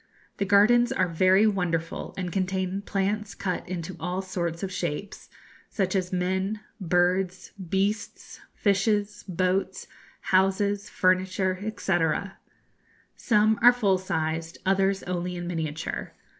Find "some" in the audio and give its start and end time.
13.15-13.59